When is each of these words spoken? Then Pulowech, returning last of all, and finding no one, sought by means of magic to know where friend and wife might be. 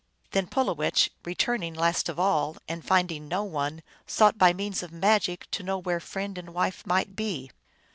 Then 0.31 0.47
Pulowech, 0.47 1.09
returning 1.25 1.75
last 1.75 2.09
of 2.09 2.19
all, 2.19 2.57
and 2.67 2.83
finding 2.83 3.27
no 3.27 3.43
one, 3.43 3.83
sought 4.07 4.35
by 4.35 4.51
means 4.51 4.81
of 4.81 4.91
magic 4.91 5.45
to 5.51 5.61
know 5.61 5.77
where 5.77 5.99
friend 5.99 6.39
and 6.39 6.55
wife 6.55 6.87
might 6.87 7.15
be. 7.15 7.51